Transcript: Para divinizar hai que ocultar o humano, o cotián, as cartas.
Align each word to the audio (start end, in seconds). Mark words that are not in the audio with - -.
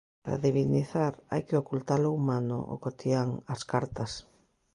Para 0.23 0.41
divinizar 0.47 1.13
hai 1.31 1.41
que 1.47 1.59
ocultar 1.63 2.01
o 2.07 2.13
humano, 2.17 2.57
o 2.73 2.75
cotián, 2.85 3.29
as 3.53 3.61
cartas. 3.71 4.11